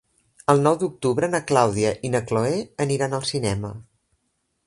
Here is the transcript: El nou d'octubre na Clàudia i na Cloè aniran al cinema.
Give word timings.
El 0.53 0.61
nou 0.67 0.77
d'octubre 0.83 1.29
na 1.33 1.41
Clàudia 1.51 1.91
i 2.09 2.11
na 2.15 2.23
Cloè 2.31 2.57
aniran 2.87 3.15
al 3.19 3.27
cinema. 3.35 3.71